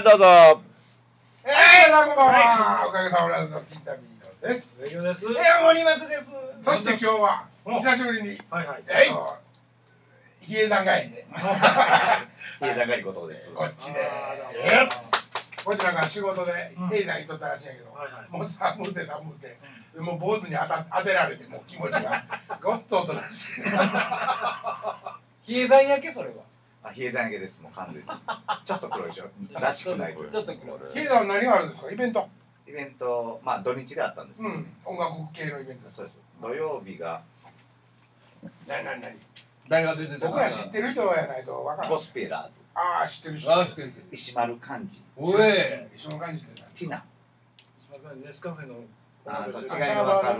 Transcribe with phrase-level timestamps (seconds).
[0.00, 0.24] あどうぞ
[1.44, 4.82] えー、どうもこんばんは、おかげさまでの金田ビーノです。
[4.82, 5.26] 営業です。
[5.26, 6.22] えー、森松です。
[6.62, 8.82] そして今日は、うん久しぶりに、はいはい。
[8.88, 9.36] えっと、
[10.40, 19.58] 比叡山帰りで、比叡山狩りことですこっちで、あーこちらから仕事でうん、比叡山行っとったらしいんやけど、はいはいもう寒うて寒うて、
[20.00, 22.24] もう坊主に当た当てられて、もう気持ちが、
[22.62, 23.52] ごっとおとなしい。
[25.44, 26.48] 比叡山焼けそれは。
[26.82, 28.08] あ比叡山焼けですもう完全に。
[28.64, 29.24] ちょっと黒いでしょ。
[29.52, 30.56] らしくないちょっと黒い。
[30.92, 31.90] 比叡山は何があるんですか？
[31.90, 32.28] イベント？
[32.66, 35.90] イベントまあ土日があったんですけど、うん、音楽系のイベント。
[35.90, 37.22] そうです土曜日が。
[38.66, 39.16] なになになに
[39.68, 41.90] 誰が出てた僕ら知ってる人やないとわからん。
[41.90, 41.98] ゴ。
[41.98, 42.60] スペラーズ。
[42.74, 43.54] ああ、知ってる人。
[43.60, 44.06] あ、知ってる知ってる。
[44.12, 45.04] 石丸幹事。
[45.16, 45.42] おい。
[45.94, 46.52] 一緒の感じで。
[46.54, 46.96] ティナ。
[46.98, 47.04] す
[47.92, 48.76] みません、ネスカフェの。
[49.26, 50.38] あーちょっと違違いが分かる。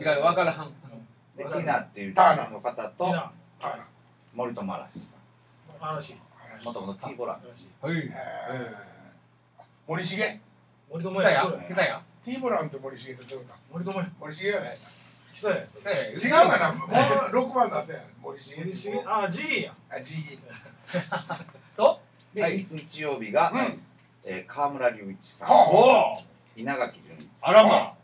[0.00, 0.72] 違う、わからん。
[1.36, 2.48] でティナっていうターナ。
[2.48, 3.14] の方と
[4.32, 5.15] 森友嵐さ嵐。
[5.76, 7.68] んもともと T ボラン嵐。
[7.80, 7.96] はい。
[7.98, 9.62] えー。
[9.86, 10.40] 森重？
[10.90, 11.44] 森友久やや？
[11.68, 13.54] 久や T ボランと森重ってどうだ？
[13.70, 14.08] 森友や。
[14.18, 14.60] 森重や。
[14.60, 14.78] ない
[15.32, 15.66] 久や。
[15.76, 15.96] 久や。
[16.06, 16.72] 違うかな？
[16.72, 16.88] もう
[17.50, 18.56] 6番だったやん森重。
[18.56, 19.02] 森重。
[19.06, 19.74] あ、G や。
[19.90, 20.38] あ G
[21.76, 22.00] と？
[22.34, 22.66] で、はい。
[22.70, 23.82] 日曜日が、うん。
[24.24, 25.48] えー川村隆一さん。
[25.48, 26.16] はお
[26.58, 27.50] 稲垣潤一さん。
[27.50, 27.94] あらま。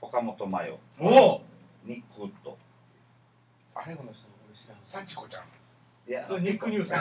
[0.00, 0.78] 岡本真代。
[0.98, 1.40] お
[1.84, 2.56] ニックウッド。
[3.74, 4.78] 最後の人も俺知らん。
[4.82, 5.42] 幸子ちゃん
[6.08, 6.88] いやそれニックニュース。
[6.88, 7.00] さす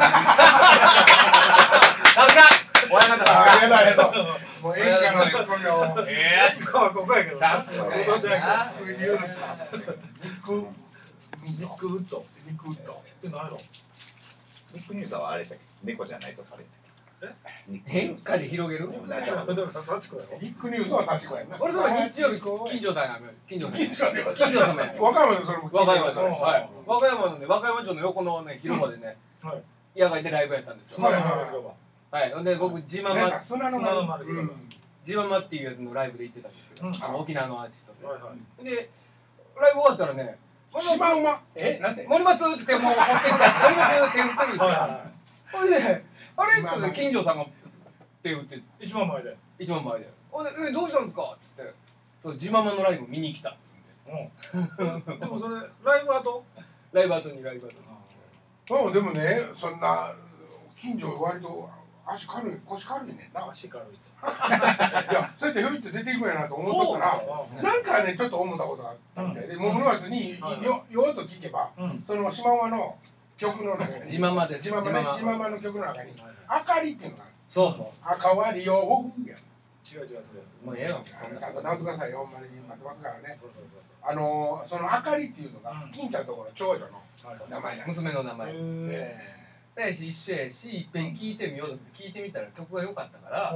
[2.36, 2.42] が
[2.90, 5.70] 親方さありがとうありがとうもう演歌のツッコミを
[6.10, 7.40] えそうここやけど。
[7.40, 8.20] さすがニッ
[10.42, 10.68] ク
[11.46, 12.26] ニックウッド。
[12.48, 13.60] ニックウッドって何やろ。
[14.74, 15.60] ニックニュースはあれだっけ？
[15.84, 16.85] 猫じゃないとかあれニックニュース
[17.86, 18.90] 変化で広げる？
[19.08, 20.38] 大丈夫だから、幸子やろ。
[20.42, 21.58] ニックニュースは幸子やんな。
[21.60, 23.14] 俺その日曜日近所だよ
[23.48, 26.20] 近所近所で近所様や和歌山でそれも和歌山で
[26.86, 30.00] 和歌山のね和歌山町の横のね広場でねはい。
[30.00, 31.06] 野外でライブやったんですよ。
[31.06, 31.14] はい。
[31.16, 36.94] はいほんで僕ジママジママっていうやつのライブで行ってたんですけどうん。
[36.96, 38.70] あの沖縄のアーティストで。
[38.72, 38.90] で
[39.60, 40.38] ライブ終わったらね
[40.78, 41.80] シマウマえ？
[41.82, 42.06] なんて？
[42.08, 42.90] 森松ってもう持ってきた
[43.64, 45.15] 森松って言ってるはいは
[45.58, 45.76] ほいで
[46.38, 47.54] あれって言って近所さんがって
[48.34, 48.64] 言ってい。
[48.80, 49.38] 一番前で。
[49.60, 50.10] 一番前で。
[50.32, 51.34] ほんでえどうしたんですか？
[51.36, 51.74] っつって。
[52.22, 54.30] そうジママのライブ見に来たっつって。
[54.82, 54.86] う
[55.16, 55.20] ん。
[55.20, 56.44] でもそれ、ライブ後？
[56.92, 57.78] ライブ後にライブ後に。
[58.68, 60.12] そうでもねそんな
[60.76, 61.70] 近所割と
[62.08, 63.48] 足軽い腰軽いねんな。
[63.48, 64.06] 足軽いって。
[64.26, 70.64] いやそうやってひょいって出ていくんやなと思っとったらなんかねちょっと思ったことがあったみたいでもう室松にはい。
[70.64, 72.02] よよっと聞けばうん。
[72.02, 72.98] その島マの
[73.38, 74.06] 曲の中に。
[74.12, 74.56] ジママで。
[74.58, 76.14] すジママねジママの曲の中に
[76.50, 77.88] 「明かり」っていうのがそうそう。
[78.04, 79.36] 赤割りをや。
[79.88, 80.20] 違う違うそれ。
[80.66, 82.48] もうええわちゃんと直ってくださいよほんまに。
[82.48, 83.82] 待ってますからねそうそうそう。
[84.02, 85.92] あのーその明かりっていうのがうん。
[85.92, 87.02] 金ちゃんのところの長女の
[87.50, 88.02] 名前なんです。
[88.02, 88.52] 娘の名前。
[88.52, 88.92] へー
[89.78, 93.54] えだし一緒やしいっぺん聞いてみようと聞いてみたら曲が良かったから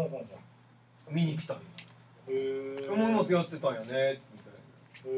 [1.10, 1.64] 見に来たんよ
[2.28, 4.20] うへー思いもとやってたんやねみたい
[5.06, 5.10] へ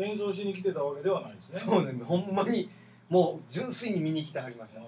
[0.00, 1.58] ー演奏しに来てたわけではないですね。
[1.58, 1.92] なそうね。
[2.04, 2.70] ほんまに
[3.10, 4.80] もう純粋に見に来てはりました。
[4.80, 4.84] あ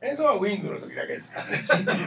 [0.00, 1.64] 演奏はウィンズの時だけですからね。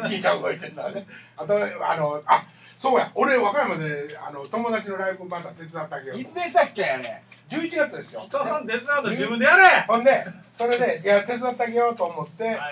[0.10, 1.06] 金ちゃん動いてるのはね。
[1.38, 2.46] あとあのあ
[2.78, 3.12] そうや。
[3.16, 8.22] 俺和歌山であの友達のライブまた手伝ってあげよういつでしたっけあれ？11月ですよ。
[8.22, 9.86] ー人さん手伝うと自分でやれ。
[9.88, 10.26] ほんで
[10.58, 12.70] それでいや手伝ってあげようと思ってはいはい。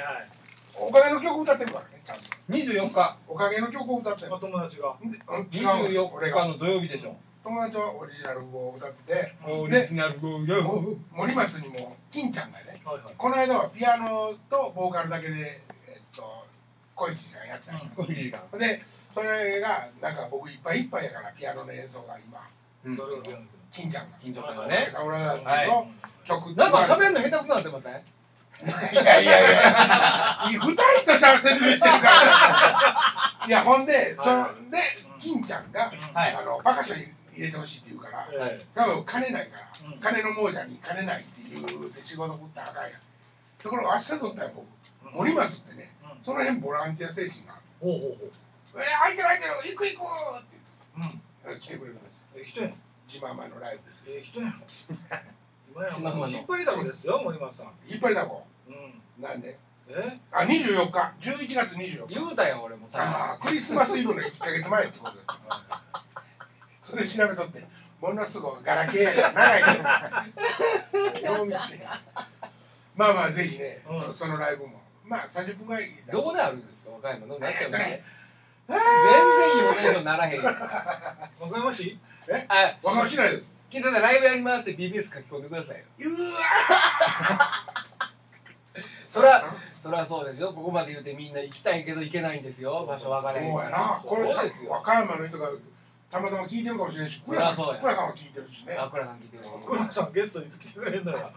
[0.76, 2.24] おかげの曲歌ってるからねちゃんと。
[2.50, 3.18] 24日。
[3.28, 4.34] おかげの曲を歌ってる。
[4.34, 4.96] お友達が。
[5.04, 5.16] でうん
[5.52, 6.10] 違う。
[6.14, 13.14] 俺24が日の土曜日でしょ友達はオリジナルを歌っててオリジナルゴーよ森松にも金ちゃんがねはいはい。
[13.18, 16.46] この間はピアノとボーカルだけでえっと
[16.96, 18.82] 小一時間やってたんよこの時間で
[19.14, 22.40] それがなんか僕いっぱいいっぱいやからピアノの演奏が今
[22.86, 22.98] うん。
[23.72, 24.18] 金ちゃんが。
[24.22, 24.76] 近所さんがね。
[24.76, 25.68] ねサウラダンスはい。
[25.68, 25.88] の
[26.26, 30.48] 曲なんか喋んの下手くなってませんいやいやいや。
[30.48, 33.48] 二人としゃ説明してるから。
[33.48, 34.78] いやほんでそので
[35.20, 36.36] 金ちゃんがはい。
[36.36, 38.60] あのバカショに入れてほしいって言うからくはい。
[38.76, 40.00] 多分金ないから、うん。
[40.00, 42.92] 金の亡者に金ないって言うて仕事振ったらあかんやん。
[43.62, 46.24] ところが明日取ったよ僕森松ってねうん。
[46.24, 48.32] その辺ボランティア精神があるほうほうほう
[48.76, 50.58] 「えー、空いてる空いてる行く行く!」って
[50.98, 51.02] うん
[51.46, 51.60] 言って。
[51.62, 52.24] 来てくれるんです。
[52.36, 52.74] ええ人やん。
[53.08, 54.64] 自慢マのライブですええ人やん。
[55.74, 56.28] 今や島間の。
[56.30, 57.72] 引っ張りだこですよ森松さん。
[57.88, 58.46] 引っ張りだこ。
[58.68, 59.04] うん。
[59.22, 59.58] なんで？
[59.90, 60.20] え？
[60.32, 61.14] あ24日。
[61.20, 62.16] 11月24日。
[62.16, 63.04] 言うたよ俺もさ。
[63.04, 65.26] ああクリスマスイブの1か月前ってことです
[66.84, 67.66] それ調べとって
[68.02, 71.80] ものすごいガラケーやから長いけどよう見つけ
[72.96, 74.00] まあまあぜひね、うん。
[74.02, 74.82] そそのライブも。
[75.06, 77.40] まあ30分ぐらいどこであるんですか和歌山の？
[77.40, 77.78] 何ていうの？
[77.80, 78.04] え
[78.68, 78.86] 全然
[79.58, 80.46] いいおテンションならへんやん
[81.40, 82.00] 和歌山市？
[82.48, 83.58] あ和歌山市内です。
[83.72, 85.84] 聞いてたライブやりますって BBS 書き込んでくださいよ。
[86.10, 86.40] うわ
[89.10, 90.54] そらそりゃそうですよ。
[90.54, 92.86] ここまで言うてみんな行きたいけど行けないんですよ。
[92.86, 94.02] 場所分からへんそうやな。
[94.06, 94.72] これそうですよ。
[94.72, 95.50] 和歌山の人が
[96.14, 97.82] たまたま聞いてるかもしれないしそりゃそうや。
[97.82, 98.78] 倉さんは聞いてるしね。
[98.78, 99.44] あ倉さん聞いてる。
[99.66, 101.32] 倉さんゲストに来てくれるんだよ。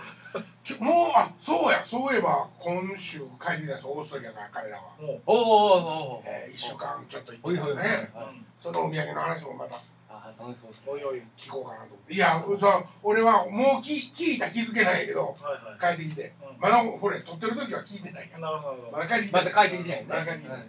[0.63, 5.23] き もうあそうやそういえば今週帰ってきたんですオーストリアから彼らは、もう。
[5.25, 9.77] おおおおえー、1週間ちょっと行っおいおいおいてたねうんそのお土産の話もまた
[10.11, 11.23] あ楽しそうですおいおい。
[11.39, 12.13] 聞こうかなと思って。
[12.13, 15.97] いやそう俺はもうき聞いた気づけないけどはいはい。
[15.97, 16.35] 帰ってきて。
[16.43, 16.61] うん。
[16.61, 18.51] まだこれ撮ってる時は聞いてないから。
[18.51, 18.73] なるほど。
[18.73, 20.07] なるほどまだ帰ってきてまた帰ってきてないね。
[20.07, 20.67] まだ帰ってきてない。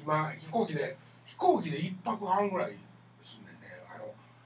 [0.00, 0.96] 今飛行機で
[1.26, 2.76] 飛行機で1泊半ぐらい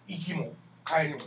[0.06, 0.52] 行きも
[0.84, 1.24] 帰りもで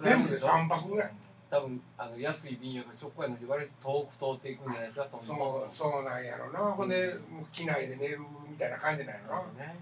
[0.00, 1.12] 全部で3泊ぐらい。
[1.50, 6.72] 多分あの安い便やから直行やのし割と遠く通っていくんじゃないですかトントンそうそうなんやろな。
[6.72, 8.18] ほんでもう機内で寝る
[8.50, 9.42] みたいな感じなんやろな。
[9.42, 9.76] とね。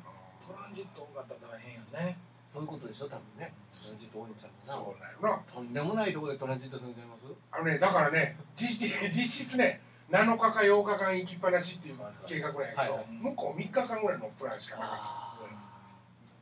[0.46, 1.80] トランジット多かったら大変や
[2.12, 2.18] ね。
[2.50, 3.54] そういうことでしょ多分ね。
[3.72, 4.84] トランジット多いんちゃうかな。
[4.84, 5.42] そうなんやろな。
[5.48, 7.24] とんでもないとこでトランジットするんちゃいます？
[7.52, 9.80] あのねだからね実質実質ね
[10.10, 11.96] 7日か8日間行きっぱなしっていう
[12.26, 13.06] 計画なんやけど、はいはい。
[13.08, 15.00] 向こう3日間ぐらいのプランしかなかった。
[15.00, 15.38] あ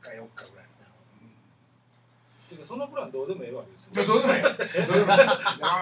[0.03, 0.65] 3日4日ぐらい
[2.65, 3.89] そのプランどうでもええわけですよ。
[3.93, 5.25] じゃあどうでもいいよどうでもいい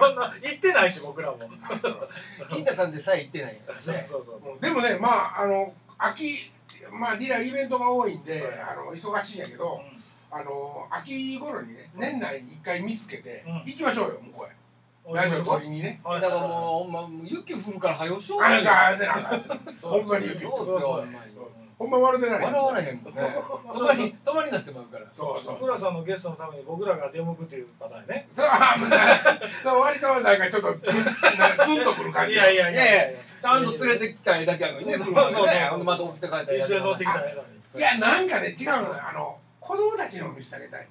[0.00, 1.38] そんな行ってないし僕らも。
[1.40, 3.54] あ金田さんでさえ行ってない。
[3.54, 4.60] よそうそうそうそう。
[4.60, 6.50] でもねまああの秋
[6.92, 8.42] まあリライベントが多いんで、はい。
[8.72, 9.80] あの忙しいんやけど、
[10.30, 13.54] あの秋頃にね年内に1回見つけて、うん。
[13.66, 14.50] 行きましょうよ向こうへ。
[14.50, 15.12] う。
[15.12, 16.00] んラジオ取りにね。
[16.04, 16.20] はい。
[16.20, 19.14] だからもうほんまもう雪降るから早うしようあよれかあれでな
[19.80, 19.92] そう。
[19.92, 21.30] ほんまに雪そうですよほんまに
[21.80, 23.20] ほんま笑うてない笑われへんもんね。
[23.72, 25.06] 止まり止まりになってまうから。
[25.14, 25.56] そうそう。
[25.56, 28.28] 倉さんのゲストのために僕らが出向くっていうパターンね。
[28.36, 28.96] そうあもうね
[29.62, 33.20] そう割となんかちょっとツンなんかツンとくる感じいやいやいやいや。
[33.40, 34.98] ちゃんと連れてきた絵だけやのにね。
[34.98, 35.46] そうそう。
[35.46, 37.78] ねほんでまた送って帰ったり一緒に乗ってきたらええのに。
[37.78, 38.96] いやなんかね違うのよ。
[39.02, 40.88] あの子供たちにも見せてあげたい。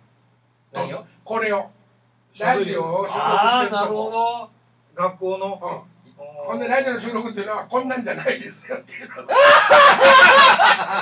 [0.74, 1.70] 何よこれを。
[2.40, 4.50] ラジオを収録してるとああなるほど。
[4.96, 5.84] 学校の。
[5.86, 5.89] うん
[6.20, 9.16] ほんでラジオの収録っていうのはこんなんじゃないですよっていうの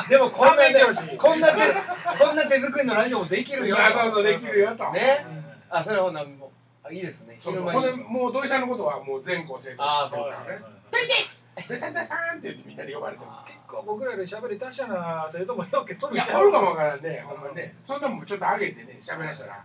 [0.09, 0.75] でもこんなね
[1.17, 1.61] こんな手
[2.23, 4.91] こんな手作りのラジオもできるよあそうそうできるよと。
[4.91, 5.25] ね。
[5.69, 6.49] あそれほんならもう
[6.87, 7.37] あいいですね。
[7.41, 10.59] そうほんでもう土井さんのことはもう全校生徒知ってるからね。
[10.91, 13.29] 結「土井ですでさんださん」って言ってみんなに呼ばれてる。
[13.67, 17.75] 構僕らより喋り達者な生徒もよくといやおるかもわからんねほんまね。
[17.83, 19.63] そんなもんちょっと上げてね喋らしたら。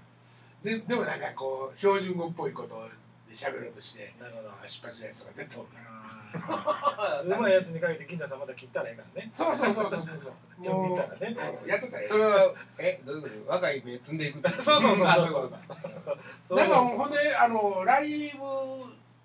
[0.62, 2.88] ででもなんかこう標準語っぽいこと
[3.32, 4.50] で喋ろうとしてなるほど。
[4.66, 5.78] 失敗するやつが絶対おるか
[6.98, 9.90] らうまいやつにかけて金田さんまた切ったらええからねそうそうそう。
[9.90, 10.32] そ うそう
[10.62, 11.48] ちょっと見たらねったら
[12.02, 13.50] ええそれはえどういうこと？
[13.52, 15.52] 若い目積んでいくってそうそうそうあそう。
[16.48, 18.38] そうなんかほんであのライブ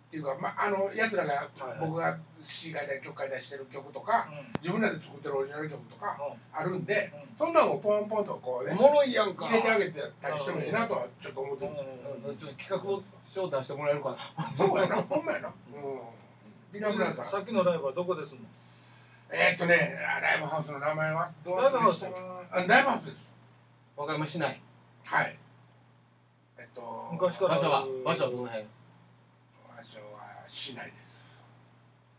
[0.07, 1.47] っていうか、ま、あのやつらが、はい
[1.79, 4.29] 僕が詩書いたり曲書いたりしてる曲とか
[4.61, 6.17] 自分らで作ってるオリジナル曲とか
[6.53, 9.47] あるんでそんなのをポンポンとこうねおもろいやんか。
[9.47, 11.89] 入れてあげてたりしてもいいなとはちょっと思ってるんですよ。
[12.29, 12.37] うん。
[12.37, 15.25] ちょっと企画を書出してもらえるかなそうやなほん。
[15.25, 15.53] まやなうん。
[16.71, 18.35] ビナブラザーさっきのライブはどこですん。
[18.37, 18.41] の
[19.29, 23.29] えーっとねライブハウスの名前はどうライブハウスあライブハウスです
[23.97, 24.61] 和歌山市内
[25.03, 25.37] はい
[26.57, 28.63] えっと昔から場所は場所はどの辺
[29.77, 31.27] 場所は市内です。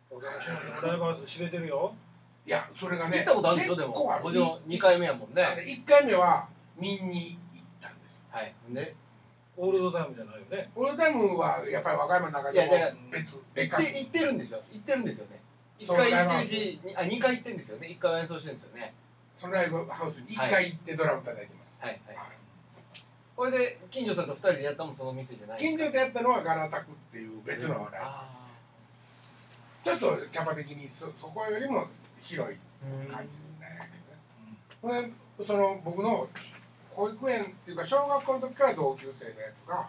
[0.08, 1.92] 岡山市内のライブハウス知れてるよ。
[2.46, 4.22] いやそれがね行ったことあるんでしょで結構ある。
[4.22, 5.42] ももちろん2回目やもんね。
[5.42, 6.46] あのね1回目は
[6.78, 8.22] 見に行ったんですよ。
[8.30, 8.54] はい。
[8.70, 8.94] で
[9.56, 10.70] オールドタイムじゃないよね。
[10.76, 15.40] オールタイムはやっぱり和歌山の中でも別行別格って行ってるんでしょ行ってるんですよね。
[15.80, 17.88] 1そう回行ってるしにあ2回行ってるんですよね。
[17.88, 18.94] 1回は演奏してるんですよね。
[19.34, 22.16] そのライブハウスに1回行ってドラム叩いてます、はいはい。
[22.16, 22.37] はい
[23.38, 28.28] これで金城さんと2人でやったのもその店じゃない近所でやったのはガラタクっていう別のライブあ
[29.84, 31.86] ちょっとキャパ的にそそこよりも
[32.20, 32.56] 広い
[33.08, 33.30] 感じ
[33.62, 33.94] なんやけ
[34.82, 36.28] どね、ほんでその僕の
[36.90, 39.88] 保育園っていうか小学校の時から同級生のやつが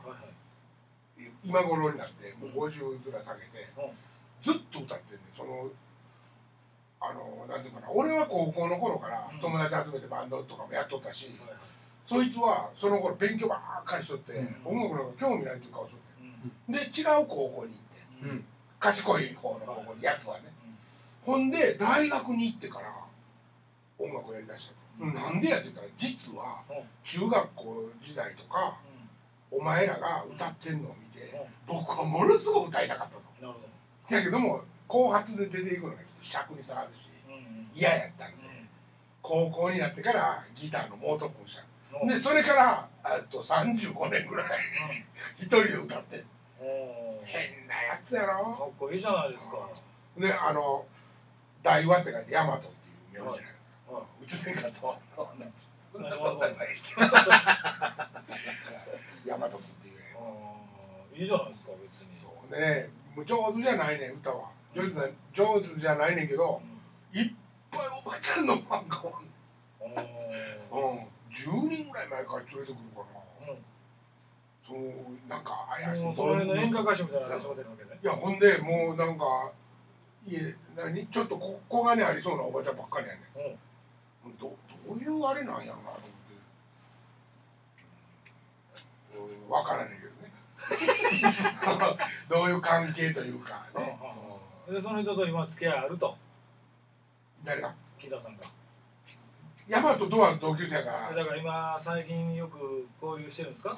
[1.43, 3.65] 今頃になってもう50ずらい下げて
[4.43, 5.69] ずっと歌ってんねその
[7.01, 11.57] あのなんていうかな俺は高校の頃から友達集めてバンドとかもやっとったし、はい
[12.09, 14.81] そいつはその頃勉強ばっかりしとって、うん。
[14.81, 15.99] 音楽なんか興味ないっていう顔しとっ
[16.67, 16.73] うん。
[16.73, 17.73] てで違う高校に
[18.23, 18.43] 行って。
[18.79, 20.45] 賢い方の高校にやつはね。
[21.23, 22.91] ほんで大学に行ってから
[23.99, 25.13] 音楽をやりだしたと、うん。
[25.13, 26.75] なんでやって言ったら実はうん。
[27.03, 28.79] 中学校時代とか
[29.51, 33.55] お前らが歌ってんのを見てう僕はものすごく歌いたかったと。
[34.09, 37.09] だけども後発で出ていくのがちょっと尺に触るし
[37.75, 38.49] 嫌やったんで。
[39.21, 41.68] 高校になってからギターの猛特訓したうん
[42.08, 44.50] でそれからあと35年ぐらい
[45.39, 46.24] 一人で歌って。
[47.25, 48.53] 変なやつやろ。
[48.53, 49.58] かっこいいじゃないですか。
[50.17, 50.86] であの
[51.63, 52.69] 「大和」って書いて「大和」ってい
[53.17, 53.39] う名字
[54.24, 55.43] 宇宙戦艦と同じ
[56.03, 56.38] ななるほど。
[56.38, 56.46] って
[59.88, 59.96] いう。
[61.15, 62.08] いいじゃないですか別に。
[62.19, 62.89] そうでね
[63.25, 64.50] 上手じゃないね歌は。
[64.75, 65.03] 上手な
[65.34, 66.62] 上手じゃないねんけど
[67.13, 67.31] いっ
[67.72, 69.03] ぱいおばちゃんのファンが
[69.79, 69.93] おん。
[70.72, 71.00] おうん
[71.31, 73.19] 10人ぐらい前から連れてくるかな
[74.69, 74.79] そう
[75.27, 76.01] なんか怪しい。
[76.13, 78.00] その辺の演歌歌手みたいなのがてるわけね。
[78.03, 79.51] いやほんでもうなんか
[80.27, 83.57] いえ何ちょっとこ小金ありそうなおばちゃんばっかりやねん。
[84.39, 84.55] ど
[84.88, 86.01] どういうあれなんやろなと
[89.17, 89.33] 思って。
[89.43, 89.50] うん。
[89.50, 91.98] 分からないけどね。
[92.29, 94.00] どういう関係というかね。
[94.03, 94.74] うんそう。
[94.74, 96.15] でその人と今付き合いあると。
[97.43, 98.43] 誰が木田さんが
[99.69, 101.15] 大和とは同級生やから。
[101.15, 103.77] だから今最近よく交流してるんですか？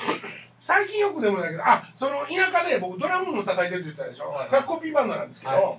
[0.63, 5.77] 最近よくでもないけどあその田舎で僕ドラムも叩いてるって言ったでしょ、はいそれはコピーバンドなんですけど、はい。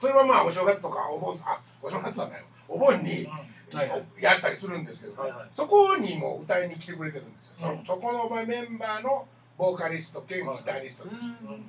[0.00, 3.28] それはまあお正月とかお盆あお正月はないお盆にう
[3.76, 4.04] はいはい。
[4.20, 5.48] やったりするんですけど、ねはいはい。
[5.52, 7.84] そこにも歌いに来てくれてるんですよ、うん。
[7.84, 9.26] そそこのメンバーの
[9.58, 11.66] ボーカリスト兼ギタリストです、んうん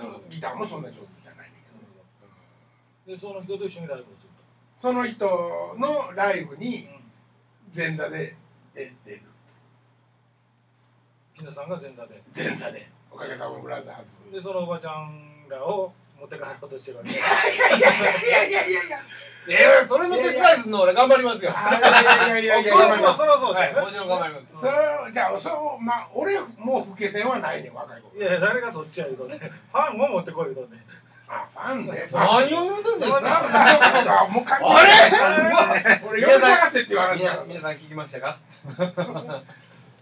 [0.00, 0.14] うん。
[0.14, 0.30] うん。
[0.30, 4.31] ギターもそんな上手じゃないねんけど、でその人と一緒にライブをする
[4.82, 5.26] その人
[5.78, 6.88] のライブに
[7.72, 8.34] と、前座で
[8.74, 9.22] 出出る
[11.38, 12.20] 木田さんが前座で。
[12.34, 12.90] 前座で。
[13.08, 13.96] おかげさまブラザー
[14.28, 14.34] ズ。
[14.34, 17.10] でそのおばちゃんらを持って帰ろうとしてるわけ。
[17.14, 18.98] いやいやいやいやいやいや。
[19.46, 21.52] えー、それの手伝いするの俺頑張りますよ。
[21.54, 22.72] あいやいやいやいや。
[22.72, 24.60] そろ頑張りますそうはい、だよもちろん頑張ります。
[24.62, 24.72] それ
[25.12, 28.18] じゃあそうまあ俺もう老け線はないねん若い子。
[28.18, 29.38] いやいや誰がそっちや言うとね。
[29.38, 30.84] ファンを持ってこい言うとね
[31.34, 32.04] あファンね。
[32.12, 33.22] 何を言うてんですなん。
[33.22, 33.40] か
[34.04, 38.38] かもう完全に俺呼び探せっていう話だ皆皆さん聞きましたか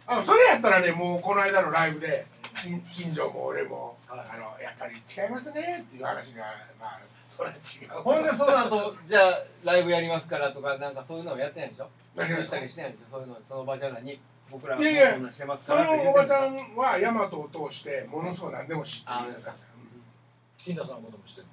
[0.07, 0.45] あそれ？
[0.47, 2.27] やったらねもうこの間のライブで
[2.63, 6.45] 近近所も俺もはいあのやっぱり違いますねっていう話が
[6.81, 7.51] まあそれ？
[7.51, 14.19] は違うほんでその後じゃあライブやりますからとかなんかそういうのはやってないでしょ何が言ったりしてないでしょそういうのそのおばちゃんらに
[14.51, 19.63] 僕らいやいやこんなんしてますそのおばちゃんでんは大和を通してものすごい何でも知ってある人だった
[20.65, 21.47] 金田さんのこともしてる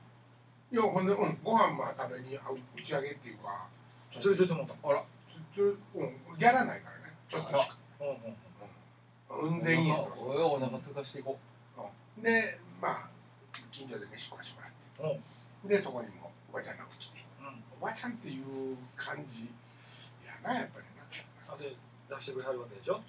[0.71, 3.67] いやほんで、うん、ご飯まあ食べにあ打ち上げっていうか。
[4.13, 4.89] 連れてってもらった。
[4.89, 5.03] あら。
[5.53, 7.15] つつうんギャラないからね。
[7.29, 7.77] ちょっとしか。
[8.01, 8.07] うん
[9.47, 9.63] うんうん。
[9.63, 11.37] 千円とかお腹していこ
[11.77, 12.23] うん。
[12.23, 13.09] でまあ
[13.71, 14.67] 近所で飯食わしても
[15.01, 15.23] らって。
[15.63, 15.69] うん。
[15.69, 17.23] でそこにもおばちゃんが来て。
[17.39, 17.63] うん。
[17.79, 19.49] おばちゃんっていう感じ。
[20.25, 21.53] やなやっぱりな。
[21.53, 21.75] あで
[22.09, 22.99] 出してくれはるわけでしょ？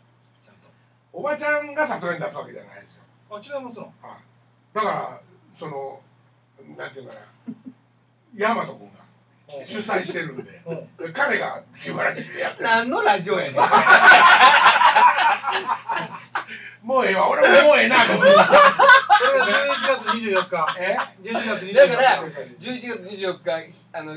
[0.45, 0.69] ちゃんと。
[1.12, 3.05] おばちゃんがさすがに出すわけじゃないですよ。
[3.31, 3.93] あ違いますの？
[4.75, 5.21] だから
[5.59, 6.00] その
[6.77, 7.21] なんていうかな。
[8.37, 8.87] 大和君が
[9.65, 10.62] 主催してるんで。
[10.67, 11.12] うん。
[11.12, 12.65] 彼が自腹切ってやってる。
[12.65, 13.55] う何のラジオやねん。
[16.83, 17.31] もうええわ。
[17.31, 18.31] 俺ももうええなと思って。
[18.33, 18.38] そ
[19.33, 19.50] れが11
[19.83, 20.67] 月24日。
[20.79, 21.75] え？11月24日。
[21.75, 24.17] だから11月24日あの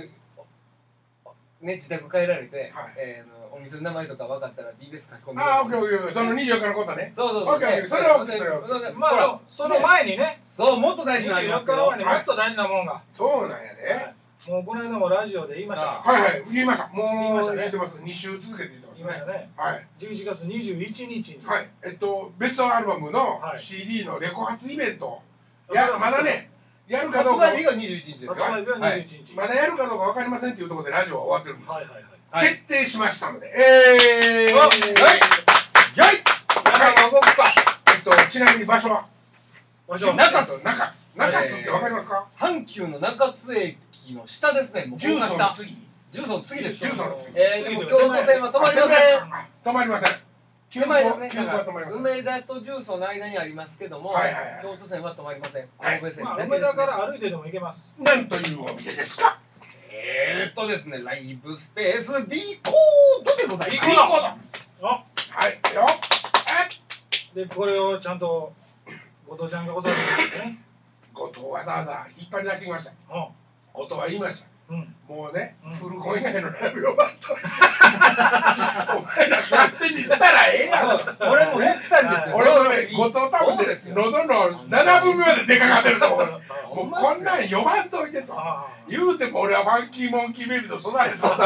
[1.62, 2.94] ね自宅帰られて、はい。
[2.98, 6.13] えーあのお店の名前とか分かったら BBS 書き込んでああオッケーオッケーオッケー。
[6.13, 7.12] その24日のことね。
[7.13, 7.89] そうそうオッケーオッケー。
[7.89, 8.91] それはオッケーそれはオッケー。
[8.91, 10.41] でまあその前にね。
[10.51, 11.75] そうもっと大事なのありま24すけど。
[11.75, 13.01] 日の前にもっと大事なもんが。
[13.13, 14.22] そうなんやで。
[14.48, 16.01] もうこの間もラジオで言いました。
[16.01, 16.44] さはいはい。
[16.51, 16.88] 言いました。
[16.88, 17.58] もう言いましたね。
[17.60, 17.96] 言ってます。
[17.98, 19.50] 2週続けて言って言いまねますしたね。
[19.58, 19.88] はい。
[20.00, 21.46] 11月21日に。
[21.46, 21.70] はい。
[21.84, 23.60] えっとベストアルバムのはい。
[23.60, 25.22] CD のレコ発イベント。
[25.65, 26.50] いそれはやまだね
[26.92, 27.46] やるかどうか。
[27.48, 29.34] 発売日が21日です発売日ははい21日。
[29.34, 31.70] まだやるかどうかわかりませんっていうところでラジオは終わってるんです。
[31.72, 32.04] はいはいはい。
[32.04, 33.48] はい決定しましたので。
[33.48, 34.56] えー。
[34.56, 34.70] あはい。
[34.70, 34.80] はい。
[36.66, 37.44] 皆さん動くか
[37.96, 39.06] えっとちなみに場所は？
[39.88, 40.64] 場所中津。
[40.64, 41.08] 中津。
[41.16, 42.28] 中津ってわかりますか？
[42.40, 43.78] 阪急の中津駅
[44.14, 44.86] の下ですね。
[44.86, 45.78] もう重曹の下次。
[46.12, 47.38] 重曹の次です重曹の次。
[47.40, 49.18] えー、でも京都線は止まりません。
[49.34, 50.31] あ止まりません
[50.72, 54.60] 急手前ですね急行だまりません梅田と重曹の間にありますけども、はいはいはい。
[54.63, 55.68] 京都線は止まりません。
[55.78, 56.00] はい。
[56.00, 56.68] 神戸線まあだけですね。
[56.68, 57.94] 梅田から歩いてでも行けます。
[58.00, 59.38] なんというお店ですか？
[59.92, 63.90] えーっとですねライブスペース B コードでございます。
[63.90, 64.08] B コー
[64.82, 64.88] ド。
[64.88, 65.75] あはい。
[65.75, 65.86] よ
[67.36, 68.54] でこれをちゃんと
[69.28, 70.63] 後藤ちゃんがおさえてね。
[71.13, 72.92] 後藤わざわざ引っ張り出してきました。
[72.92, 72.96] う
[73.74, 75.74] 後藤は言いましたもうね、うん。
[75.74, 78.96] フルコン以外のライブ終わった。
[78.96, 80.88] お前ら勝手にしたらええやん。
[81.30, 82.36] 俺も言ったんですよ。
[82.38, 83.96] 俺もね後藤多分ですよ。
[83.98, 88.34] 喉の7分目まで出かかってると思うもうんこんなん呼ばんといてと。
[88.38, 91.40] あ言うても俺はファンキーモンキーベイビーと育て育ててた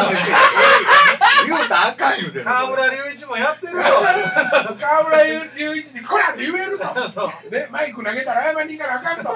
[1.45, 2.45] 言うたらあかん言うてる。
[2.45, 3.83] 河村隆一もやってるよ。
[3.83, 6.85] 河村隆一に「こら!」って言えると。
[7.49, 9.35] ねマイク投げたら謝りに行かなあかんと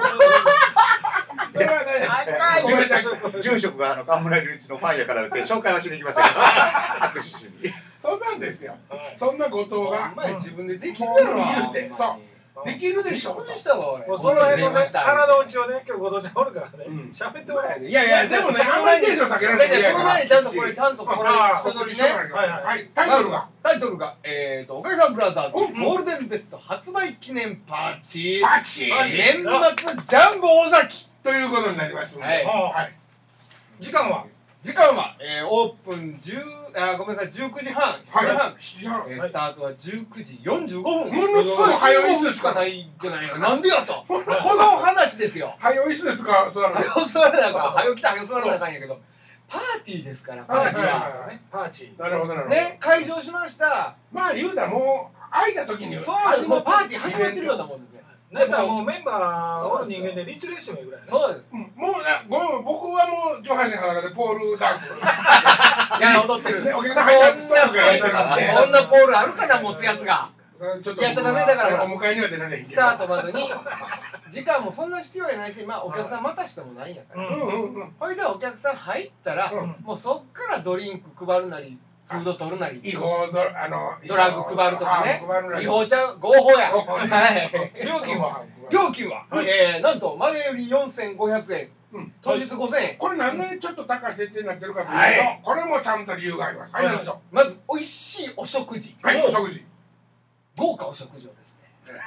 [1.70, 6.40] それはね赤いごめんなさい住職があの河村隆一のファンやからって紹介はしに行きましたけど。
[7.06, 7.74] 握手しに。
[8.02, 8.76] そんなんですよ。
[8.88, 11.36] はいそんな後藤おが前自分でできるやろ。
[11.36, 11.72] 言う。
[11.72, 12.20] てそう
[12.64, 16.84] できるでしょびっくりしたわ俺もうその辺のね腹の内をね今日後藤ちゃんおるからね。
[16.88, 17.10] うん。
[17.10, 17.92] 喋ってもらえい。
[17.92, 22.02] やいやでもねあんまりテンション下げられても嫌やその前にちゃんとこれちゃんとこれあ一通りね。
[22.32, 23.48] はいタイトルが。
[23.62, 32.44] タイトルがえーとおかげさんブラザーズゴールデンベスト発売記念パーチバチバチ年末ジャンボ尾崎ということになりますんで、はい。
[32.44, 32.92] はい。
[33.80, 34.26] 時間は？
[34.62, 37.32] 時間は、えー、オープン10あごめんなさい。
[37.32, 39.04] 19時半7時半、はい、7時半。
[39.08, 39.76] えースタートは19
[40.24, 41.12] 時45分。
[41.14, 44.04] ものすごい早いですしかないんじゃないかなんでやと？
[44.06, 44.24] この
[44.78, 45.54] 話ですよ。
[45.58, 46.48] 早いっすですか？
[46.50, 49.00] 座るの早く座らなあかん早く来た早く座らなんやけど。
[49.48, 51.40] パーティーですからパはいーティーははいはい。
[51.50, 53.96] パーチなるほどなるほど、ね会場しました。
[54.12, 61.06] まあ言うたらもう空いた時にそうもうパーティー始まってるようなもんですねーなんかもうメンバーおる人間でリツレーションぐらいね。
[61.06, 61.44] そうです。
[61.52, 61.60] うん。
[61.74, 64.86] もうなごめん僕はもう上半身裸でポールダンス。
[65.98, 66.64] いや踊ってる。
[66.64, 70.30] ねお客さん入ったストーンから入こんなポールあるかな持つやつが。
[70.82, 71.84] ちょっとやったらダメだから。
[71.84, 72.80] お迎えには出られへんけど。
[72.82, 73.50] スタートまでに
[74.30, 77.26] 時間もそんな必要やないしまあお客さん待たしてもないんやから。
[77.26, 77.94] うんうんうんうん。
[77.98, 79.76] ほいでお客さん入ったらうん。
[79.82, 81.78] もうそっからドリンク配るなり
[82.10, 85.22] フード取るなり違法ドあのドラッグ配るとかね。
[85.62, 86.70] 違法ちゃう合法や。
[86.72, 87.86] はい。
[87.86, 88.44] 料金は？
[88.70, 92.12] 料金は、えー、なんと前より4500円、うん。
[92.22, 95.40] 当日5000円、これなんでちょっと高い設定になってるかというと、はい。
[95.42, 96.72] これもちゃんと理由があります。
[96.74, 96.86] はい。
[97.32, 99.22] まず美味しいお食事、うはい。
[99.22, 99.64] お食事
[100.56, 101.56] 豪華お食事をです
[101.88, 102.00] ね。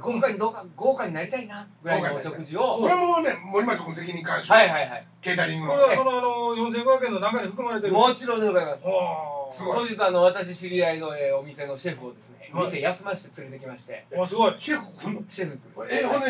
[0.00, 2.78] 今回どうか豪華になりたいなぐらいのお食事を。
[2.80, 5.06] これもね森松君責任監修、はいはいはい。
[5.20, 6.28] ケータリングこのれはそのあの
[6.70, 7.92] 4500円の中に含まれてる。
[7.92, 8.80] もちろんでございます。
[8.84, 12.66] おすご当日あの私知り合いの、えーお店のシェフをですね、はい。
[12.66, 14.06] 店休ませて連れてきまして。
[14.12, 14.54] おすごい。
[14.58, 15.22] シェフ君の？
[15.28, 15.58] シェフ
[15.90, 16.26] えほんで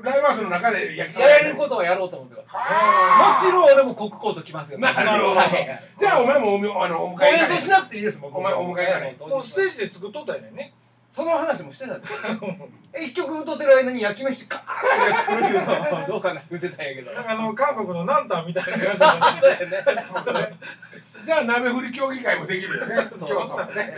[0.00, 2.56] ライブハウスの中で焼きやれることはやろうと思ってます。
[2.56, 4.78] はもちろん俺もコックコート着ますよ。
[4.78, 5.36] なるほど。
[5.36, 5.82] はい。
[5.98, 10.72] じゃあお前もおみあのお迎え演奏しなくていいですもんお前お迎えがねもうステージで作っとったよね
[11.12, 12.18] その話もしてたんですよ。
[12.94, 16.42] え一曲歌ってる間に焼き飯カーッて作るのはどうかな？
[16.50, 17.12] 言ってたんやけど。
[17.12, 19.84] なんかあの韓国のナンタンみたいな感じでね。
[20.24, 20.56] そうやね
[21.24, 22.96] じゃあ鍋振り競技会もできるよね。
[23.10, 23.94] 競争もね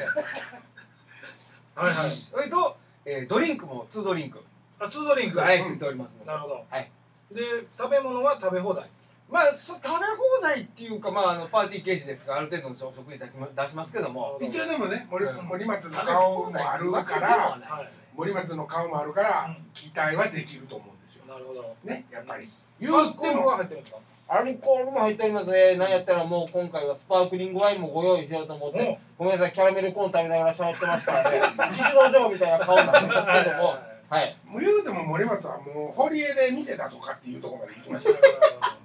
[1.76, 1.84] は。
[1.84, 1.92] いはい。
[1.92, 4.42] それと、えードリンクも2ドリンク。
[4.80, 5.38] あツードリンク。
[5.38, 6.26] はいついておりますので。
[6.26, 6.64] なるほど。
[6.68, 6.90] はい。
[7.30, 7.42] で
[7.78, 8.90] 食べ物は食べ放題
[9.30, 9.96] まあそ食べ放
[10.42, 14.38] 題っていうかまああのパーティー形式ですからある程度の食事出しま出しますけども。
[14.40, 15.44] 一応でもね森うん。
[15.46, 17.28] 森松の顔もあるから
[17.60, 19.64] はい森松の顔もあるからうん。
[19.72, 21.24] 期待はできると思うんですよ。
[21.26, 21.74] なるほど。
[21.84, 22.44] ねやっぱり。
[22.46, 22.48] ア
[22.80, 24.00] 言ルコールうてもは入ってるんですか？
[24.26, 31.40] アルコールも入っておりますねなんやったらもう今回はスパークリングワインもご用意しようと思ってごめんなさいキャラメルコーン食べながら喋ってますからね。
[31.72, 33.76] 獅子の城みたいな顔になってますけども
[34.14, 34.36] はい。
[34.46, 38.10] もう言うても森松はもう堀江で店だとかっていうところまで行きました。
[38.10, 38.16] よ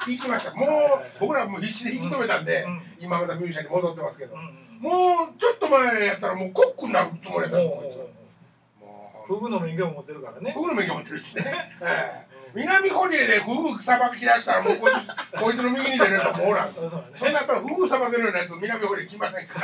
[0.08, 0.56] 行きました。
[0.56, 0.70] もう
[1.20, 2.82] 僕らもう必死で引き止めたんでうん。
[3.00, 4.34] 今まだミュージシャンに戻ってますけど。
[4.34, 4.82] うん。
[4.82, 4.90] も
[5.26, 8.82] うちょっと前やったらもうコックになるつもりやったんですこいつ。
[8.82, 10.52] もうフグの免許も持ってるからね。
[10.56, 11.44] 僕の免許持ってるしね、
[11.82, 12.30] ええ。
[12.56, 15.06] 南堀江でフグさばき出したらもうこいつ
[15.40, 19.60] こいつの右に出るやつはもうおらんそうだそんなやっぱりフグさばけるようなやつ南堀江来ませんか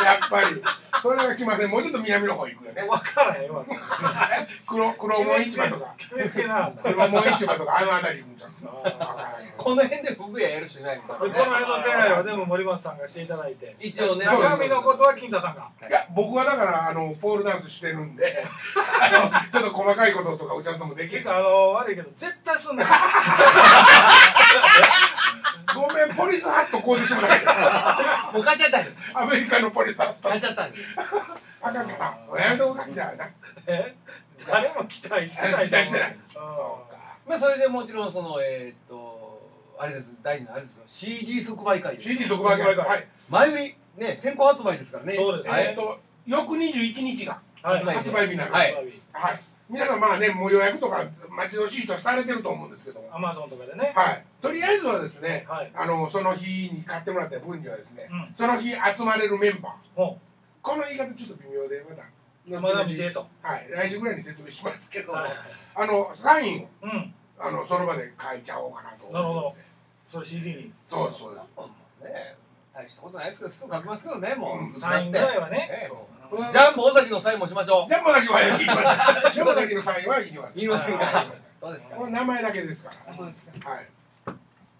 [0.00, 0.62] らやっぱり
[1.02, 2.82] それは来ませんもうちょっと南の方行くよね。
[2.88, 3.64] 分からへんわ。
[4.68, 5.92] 黒黒門市場とか。
[5.98, 8.50] 決めつけな黒門市場とかあの辺り行くんちゃう。
[9.00, 13.74] あ この辺でフグ屋やる人いないみたいこの辺の手配は全部森松さんがしていただいて。
[13.80, 14.26] 一応ね。
[14.26, 15.68] 中身のことは金太さんが。
[15.88, 18.46] いや僕はだからあのポールダンスしてるんで
[19.00, 21.22] あのちょっと細かいこととかおちゃんともできる。
[21.22, 22.88] 結構あの悪いけど絶対すんなよ
[25.74, 27.46] ごめんポリスハットこうしてもらって。
[28.34, 30.28] もう買っちゃったんよアメリカのポリスハット。
[30.28, 30.74] 買っちゃったんよ
[31.60, 33.28] あかんからおやめとこうかじゃあな。
[33.66, 33.94] え
[34.46, 36.16] 誰も期待してない期待してない。
[36.26, 36.98] そそうか。
[37.26, 39.40] まあそれでもちろんそのえーっと
[39.78, 40.84] あれです大事なあれですよ。
[40.86, 42.76] CD 即売会 CD 即売会。
[42.76, 43.06] はい。
[43.28, 45.14] 前売りね先行発売ですからね。
[45.14, 45.52] そうですね。
[45.52, 47.84] はいえっと翌21日がはい。
[47.84, 48.74] 発発売日になるはい。
[49.12, 49.40] はい
[49.72, 53.08] 皆さんまあねもう予約とか待ち遠しい人はされてると思うんですけども。
[53.10, 53.94] アマゾンとかでね。
[53.96, 54.24] はい。
[54.42, 55.72] とりあえずはですねはい。
[55.74, 58.34] あのその日に買ってもらった分にはですねうん。
[58.36, 59.72] その日集まれるメンバー。
[59.96, 60.18] ほ
[60.60, 63.26] この言い方ちょっと微妙でまたうまだ見てと。
[63.40, 63.66] はい。
[63.70, 65.18] 来週ぐらいに説明しますけども。
[65.18, 65.32] はい
[65.74, 67.14] あのサインをうん。
[67.40, 69.54] あのその場で書いちゃおうかなとなるほど
[70.06, 70.72] それ CD に。
[70.86, 72.04] そうですそうです。
[72.04, 72.36] ね
[72.74, 74.72] 大したことないですけどすぐ書きますけどねもう、うん。
[74.74, 75.68] サインぐらいはね。
[75.72, 75.88] ええ。
[75.88, 75.96] そう。
[75.96, 77.88] うんジャンボ尾崎のサインもしましょう。
[77.90, 80.36] ジャンボだけは言いジャンボだけのサインは言い。
[80.38, 81.04] ます言いませんか？
[81.04, 81.26] はい
[81.60, 81.96] そうですか。
[81.96, 83.12] これ名前だけですから。
[83.14, 83.70] そうですか。
[83.70, 83.86] はい。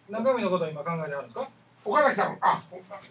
[0.09, 1.49] 中身のことは今考えてあるんですか？
[1.85, 2.63] 岡崎さんあ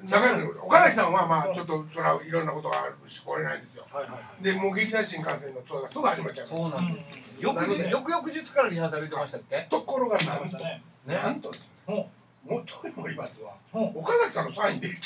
[0.07, 3.85] 長山の岡崎さんはまあちょっとそれはいろんなことがあるし来れないんですよ。
[3.91, 4.43] はいはいはい。
[4.43, 7.51] でもう劇団新幹線のツアーがすぐ始まっちゃうそうなんです、うん
[7.89, 9.67] 翌々日からリハーサル言ってましたっけ？
[9.69, 10.57] ところがなんと。
[11.05, 11.51] なんと
[11.85, 12.09] ほ
[12.45, 13.99] 元井森松はうほう。
[13.99, 15.01] 岡崎さんのサインできるんで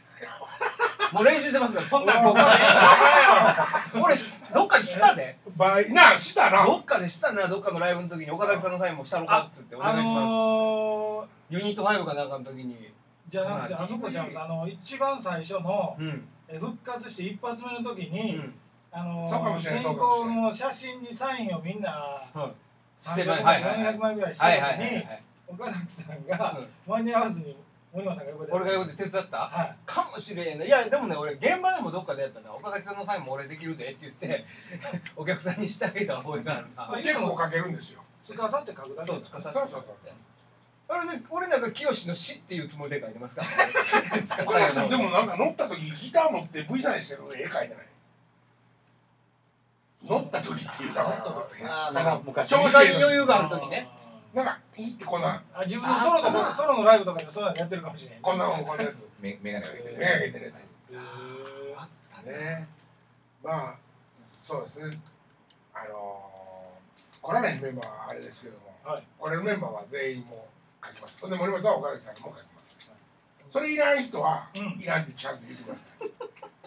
[0.00, 0.28] すよ
[1.12, 2.38] もう練習してます そんなん僕
[4.02, 4.14] 俺
[4.54, 6.64] どっかでしたで倍なしたな。
[6.64, 7.46] どっかでしたな。
[7.48, 12.92] どっかのライブの時に岡崎さんのサインもしたのかっつってお願あいします、のー、ユニット5かなんかの時に。
[13.28, 16.28] じゃなくあそこじゃんあの一番最初のうん。
[16.48, 18.54] え復活して一発目の時うに、ん。
[18.92, 22.38] あのそうかもしれない先行の写真にサインをみんなはい。
[22.98, 25.06] 300はい枚はいはい400枚ぐらいしてはいはいたのに
[25.48, 26.92] 岡崎さんがうん。
[26.92, 27.56] 間に合わずに
[27.92, 29.36] 森野さんが横で俺が横で手伝った？
[29.38, 29.76] はい。
[29.86, 34.44] かもしれんねいやでもね俺現場でもどっかでやったな岡崎さんのサインも俺できるでって言って
[35.16, 36.82] お客さんにしてあげた覚えがあるな。
[36.84, 38.02] はい結構かけるんですよ。
[38.24, 39.10] つかさって書くだけ。
[39.10, 39.94] そうつかさそうそうそう
[40.92, 43.42] あれで俺なんか清の死っていうつもりで書いてますか？
[43.42, 47.86] ら岡崎さんでもなんか乗った時ギター持って V サインしてる絵描いてない？
[50.04, 51.24] 乗った時って言ったか
[51.64, 52.48] あーなその昔。
[52.48, 53.88] 調子調査に余裕がある時ね。
[54.34, 59.06] なんかいいってこんなあ自分のソロとかソロのライブとかでそういうのやってるかもしれないこんなもんこんなやつ。
[59.20, 60.64] めメガネをかけて目がけてるやつ。
[60.94, 62.68] へーね。
[63.44, 63.74] まあ
[64.46, 64.98] そうですね。
[65.74, 69.02] あのー、来られへんメンバーはあれですけども、はい。
[69.18, 70.48] 来れるメンバーは全員も
[70.82, 71.18] う書きます。
[71.18, 72.92] それで森本は岡崎さんにも書きます。
[73.50, 74.80] それいらん人は、うん。
[74.80, 75.80] いらんってちゃんと言ってくださ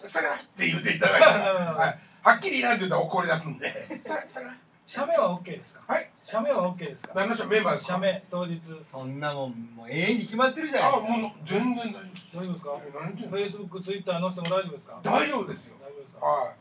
[0.06, 0.08] い。
[0.08, 1.26] それはって言っていただいた。
[1.42, 4.00] ら、はい、はっきりいらんって言ったら怒り出すんで。
[4.02, 4.54] それそれは
[4.86, 5.82] 写メは OK ですか？
[5.92, 6.10] はい。
[6.22, 7.12] 写メは OK ですか？
[7.14, 7.92] 何の人メンバーですか？
[7.94, 8.60] 写メ当日。
[8.90, 11.16] そんなもんもう永遠に決まってるじゃないあですか。
[11.16, 12.24] もう全然大丈夫です。
[12.34, 12.70] 大丈夫ですか？
[12.76, 13.02] え何？
[13.04, 15.00] 言ってんの Facebook、Twitter 載せても大丈夫ですか？
[15.02, 15.76] 大丈夫ですよ。
[15.80, 16.54] 大丈夫ですかはい。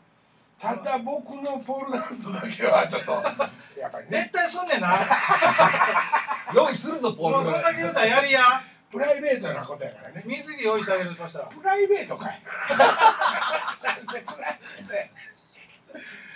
[0.61, 3.11] ただ僕のポールダンスだけはちょっと
[3.77, 4.11] やっぱりね。
[4.11, 4.95] 絶対すんねんな。
[6.55, 8.41] 用意するのポールもうそんだけ言うたらやりや。
[8.89, 10.23] プライベートなことやからね。
[10.25, 11.45] 水着用意してあげるそしたら。
[11.47, 12.41] プライベートかい。
[13.83, 15.03] なんでプライベートや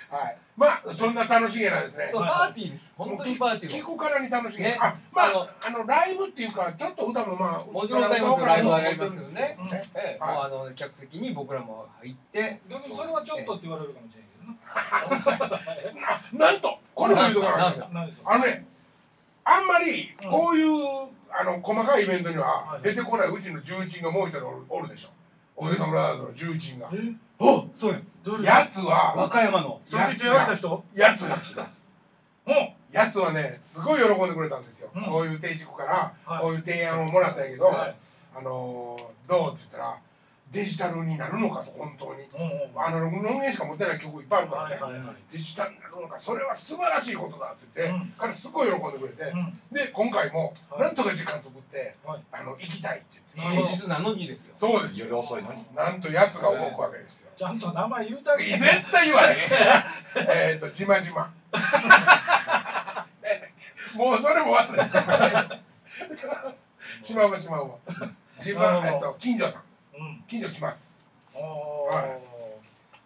[0.10, 0.38] はい。
[0.56, 2.10] まあそんな楽しげなですね。
[2.12, 2.92] そうパーティーです。
[2.98, 4.78] 本当にパーティー聞くからに楽しげ、ね。
[4.80, 8.46] あまああのあのライブっていうかちょっと歌もまあもちろん歌いますよ。
[8.46, 9.58] ライブはやりますけどね。
[9.60, 9.68] うん。
[9.68, 10.18] ええ。
[10.20, 10.36] はい。
[10.36, 12.62] もうあの客席に僕らも入って。
[12.70, 15.28] 逆にそれはちょっとって言われるかもしれんけど
[16.40, 17.58] なななんとこれも言うとか？
[17.58, 18.66] ななんですかあのね
[19.44, 22.82] あんまりこういう、あの細かいイベントにははい。
[22.82, 25.10] 出てこないうちの重鎮がもう一人おるおるでしょ。
[25.56, 26.90] おじさんブラザーズの重鎮が
[27.40, 29.80] おそうややつは和歌山の。
[29.90, 31.94] やつが来ます。
[32.92, 35.04] やつはねすごい喜んでくれたんですよ、うん。
[35.04, 36.42] こういう定塾からはい。
[36.42, 37.96] こういう提案をもらったんやけど、はい。
[38.36, 39.98] あのーどうって言ったら
[40.52, 42.24] デジタルになるのかと本当に。
[42.24, 46.20] うんうんアナログの音源しか持ってない曲いっぱいあるからね、はいはいはいデジタルになるのか。
[46.20, 48.14] それは素晴らしいことだって言って、うん。
[48.18, 49.60] 彼すごい喜んでくれて、うん。
[49.72, 50.82] で今回もはい。
[50.82, 52.22] なんとか時間作って、はい。
[52.32, 53.06] あの行きたいって
[53.36, 53.62] 言って。
[53.62, 54.52] 平日なのにですよ。
[54.56, 55.08] そうですよ。
[55.08, 55.66] 夜遅いのに。
[55.76, 57.32] なんとやつが動くわけですよ。
[57.36, 58.52] ちゃんと名前言うてあげて。
[58.58, 59.38] 絶対言わへん。
[60.30, 61.34] えっとじまじま
[63.96, 65.60] もうそれも忘れた。
[67.04, 67.76] しまうわしまうわ
[68.42, 69.62] じまえっと近所さん
[70.28, 70.98] うん近所来ます。
[71.34, 71.96] おー。
[71.96, 72.20] はい。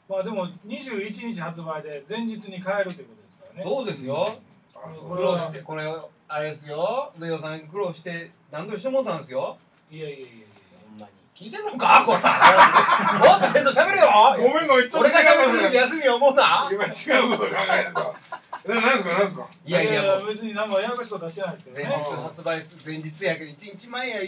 [0.09, 3.63] まあでも21日発売で前日に買えるということですからね。
[3.63, 4.35] そうですよ。
[4.75, 5.83] あのこ苦労してこれ
[6.27, 7.13] あれですよ。
[7.19, 9.57] レオさん苦労して何度してもうたんですよ。
[9.91, 10.29] いやいやいやい
[10.89, 12.03] ほんまに聞いてんのか？
[12.05, 12.17] これ
[13.29, 14.09] もっとせんと喋れよ。
[14.37, 16.69] ごめんごめんちょっと俺が喋ってる時休み思うな。
[16.71, 16.87] 今違
[17.27, 19.13] うこと考えるとななんですか？
[19.13, 24.23] なんですかいやいや別に何もややこしいことはしてないですけど前ね日発売前日やけど1日前や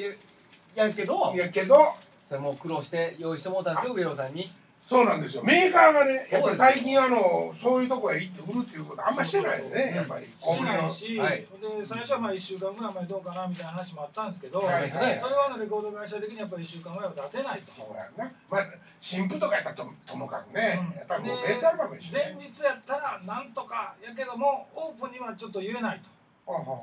[0.75, 1.33] やけど。
[1.33, 1.79] いやけど
[2.27, 4.51] それもう苦労して用意してもうたんですよレオさんに。
[4.83, 5.43] そうなんですよ。
[5.43, 10.25] メーカーがねやっぱり最近あのそういうとこへ行って売るっていうことあんましてないよねやっぱり。
[10.25, 11.39] してないし、はい。
[11.39, 11.47] で
[11.85, 15.19] 最初はまあ1週間ぐらい前どうかなみたいな話もあったんですけど、はいはい。
[15.19, 17.71] それはあのレコード会社的にやっぱり1週間ぐらいは出せないと。
[17.71, 18.65] そうやんなまあ
[18.99, 20.97] 新婦とかやったらとともかくね、うん。
[20.97, 26.09] やっぱりもうでベースアルバムでしょ前日やったらなんとかやけどもオープンにはちょっと言えないと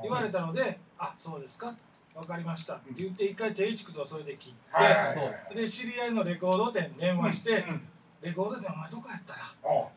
[0.02, 1.74] 言われたので、あそうですか
[2.14, 2.74] 分かりました。
[2.74, 7.82] って言って一回定畜とそれで切って、で知り合いのレコード店に電話して、うん
[8.22, 9.40] レコード店お前どこやったら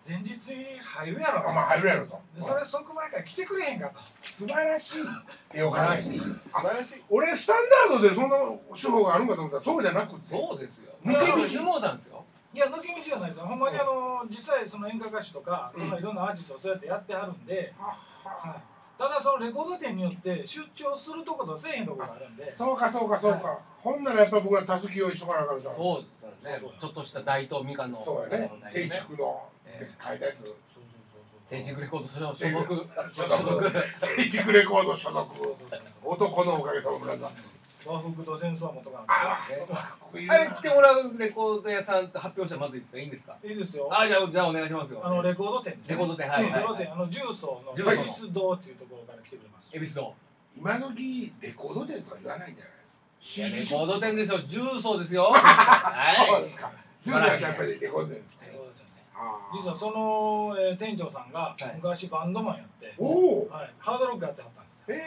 [0.07, 1.49] 前日に入るやろ。
[1.49, 2.21] あまあ入るやろと。
[2.33, 3.99] でそれ即売会来てくれへんかと。
[4.21, 5.05] 素晴らしいっ
[5.51, 7.01] てよ素かしい素晴らしい。
[7.09, 7.55] 俺スタン
[7.89, 8.37] ダードでそんな
[8.73, 10.37] 手法があるんかと思ったらそうじゃなくて。
[10.37, 10.93] そうですよ。
[11.03, 11.63] 抜け道。
[11.63, 12.23] もうたんですよ。
[12.53, 13.45] いや抜き道じゃないですよ。
[13.45, 15.83] ほんまにあの実際その演歌歌手とか、うん。
[15.83, 17.73] そのいろんなアーティストをそうやってやってはるんで。
[17.77, 18.51] はっは。
[18.51, 22.53] はいただそのレコード店によって出張するとことせえへんとこがあるんで。
[22.55, 26.59] そうかそうかそうか、ほんならやっぱり僕らたすき用意しとかなあかんからそうだね。
[26.61, 28.51] そうそうちょっとした大東美香のそうやね。
[28.71, 28.89] 定ね。
[28.89, 29.43] 畜の。
[29.65, 30.03] ええ。
[30.03, 30.39] 書いたやつ。
[30.39, 31.49] そうそうそうそう。
[31.49, 32.75] 定畜レコード所所属。
[33.11, 33.71] 所所属属
[34.15, 35.55] 定畜レコード所属。
[36.03, 37.49] 男のおかげさまブラザーズ
[37.85, 39.37] 和服と戦争は元があ
[40.37, 42.97] れ来てもらうレコード屋さんって発表したらまずいいですか？
[42.99, 43.89] いいんですかいいですよ。
[43.91, 45.01] あじゃあじゃあお願いしますよ。
[45.03, 46.61] あのレコード店レコード店はいはいはい。
[46.61, 46.93] レコード店。
[46.93, 47.89] あの重曹の重曹。
[47.89, 49.67] の恵比寿堂っていうところから来てくれます。
[49.73, 50.13] 恵比寿堂。
[50.55, 52.73] 今時レコード店とか言わないんじゃない？
[53.61, 54.39] レコード店ですよ。
[54.47, 55.23] 重曹ですよ。
[55.31, 56.71] そうはいですか。
[57.03, 58.45] ジュースはやっぱりレコード店ですか？
[58.45, 58.83] レコード店ね
[59.53, 61.75] 実はその、えー店長さんがはい。
[61.75, 63.05] 昔バンドマンやって、お
[63.45, 64.85] おはい、ハードロックやってはったんですよ。
[64.89, 65.01] ええ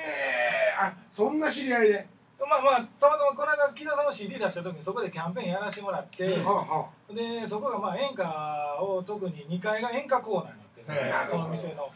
[0.78, 2.06] あそんな知り合いで？
[2.38, 11.90] まあまあたまたまこの間木田さんの CD 出した時にそこでキャンペーンやらせてもらって、でそこがまあ演歌を特に2階が演歌コーナーになってるその店の。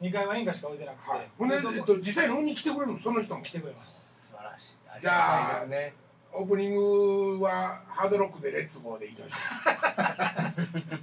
[0.00, 1.28] 2階は演歌しか置いてなくて、はい。
[1.36, 2.98] ほんで、えっと、実際に売りに来てくれるの？
[2.98, 4.10] その人も来てくれます。
[4.18, 4.76] 素晴らしい。
[5.02, 5.92] じゃあですね
[6.32, 9.32] オープニングはハードロックでレッツゴーでいきまし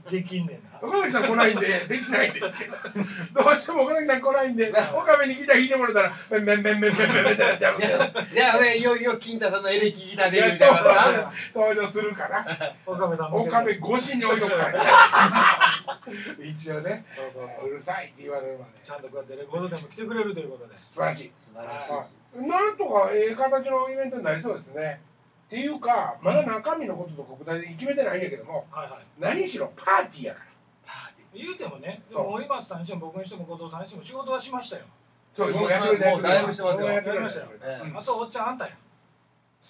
[0.05, 0.79] ょ できんねんな。
[0.81, 1.67] う岡崎さん来ないんで。
[1.89, 3.43] できないんですけど。
[3.43, 4.73] どうしても岡崎さん来ないんで。
[4.95, 7.87] 岡部にギター弾いてもらったらベンベンベンベンベンベンベンってなっちゃうんで
[8.33, 15.99] じゃあねいよいよ金太さんのエレキギターでみたいな登場するから岡部さんも岡部越しに置いとくから
[16.41, 17.05] 一応ね
[17.59, 25.01] そうるさいって言われるまでちゃんとこうやってレコードでも来てくれるということで素晴らしい素晴らしいなんとかええ形のイベントになりそうですね
[25.47, 29.01] っていうかまだ中身のこととか具体的に決めてないんやけどもはいはい。
[29.17, 30.45] 何しろパーティーやから。
[30.86, 34.83] パーティ言うてもねでも森松さんにしても僕にしても後藤さんにしても仕事はしましたよ。
[35.33, 36.81] そうもうやってくれてもうだいぶしてます。
[36.81, 37.47] よやってましたよ。
[37.62, 38.71] ええあとおっちゃんあんたや。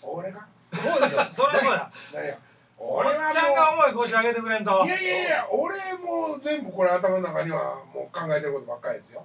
[0.01, 1.27] 俺かそうですよ。
[1.31, 1.91] そりゃそうや。
[2.13, 2.37] 何や？
[2.79, 4.85] おっ俺はちゃんが重い腰上げてくれんと。
[4.85, 9.23] いやいやいや俺も全部これ頭の中にはもう考えてることばっかりですよ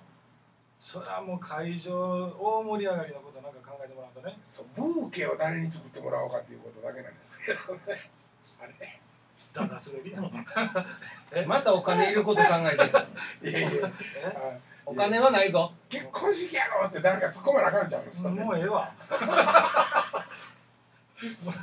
[0.82, 4.36] それはもう会場大盛り上がりのことなんか考えてもらうとね。
[4.50, 8.10] そうブーケを誰に作ってもらおうかっていうことだけなんですけどね。
[8.60, 8.98] あれ。
[9.52, 12.90] だだ滑りやまたお金いること考えてる。
[13.48, 13.92] いやいや。
[14.84, 15.72] お金はないぞ。
[15.88, 18.92] 結婚式やろって誰か突っ込まなあかんちゃうんですかもうええわ。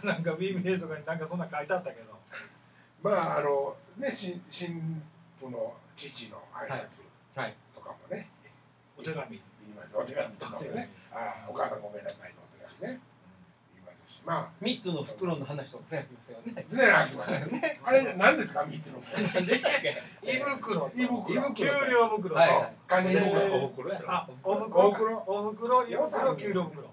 [0.05, 2.17] なんか BBS とかになんかそんなん書いてあったけど。
[3.03, 5.03] まああのね新新
[5.41, 7.03] 婦の父の挨拶
[7.35, 7.47] はい。
[7.47, 7.55] はい。
[7.75, 8.29] とかもね、
[8.99, 9.29] お手紙。
[9.29, 9.95] 言います。
[9.95, 10.35] お手紙。
[10.35, 11.15] とかもねあ
[11.47, 12.99] あお母さんごめんなさいのお手紙ね。
[13.73, 14.47] 言いますしまあ。
[14.61, 16.65] 三つの袋の話とかやってますよね。
[16.69, 17.79] 全然あきませんね。
[17.85, 18.65] あれ何ですか？
[18.65, 19.01] 三つの
[19.33, 19.97] 何でしたっけ？
[20.23, 20.91] 胃袋と。
[20.95, 22.73] 胃袋給料袋と、はいはい。
[22.87, 25.23] 感じおの袋やろあお袋お袋？
[25.27, 26.89] お袋胃袋給料袋。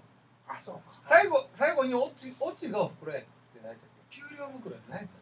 [0.47, 0.81] あそうか。
[1.07, 3.27] 最後最後にオチオチがお袋やって
[3.61, 5.17] 何やったっ給料袋やけ何やったっ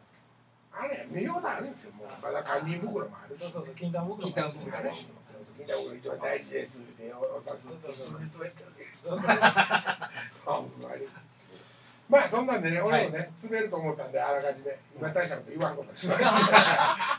[0.78, 1.92] あれ見ようとあるんですよ。
[1.92, 3.40] もうまだ堪忍袋もあるし。
[3.40, 5.08] そうそうそう袋金丹袋あるし
[12.08, 16.30] まあそんなんでね俺もね滑ると思ったんであらかじめ今大したこと言わんことにしました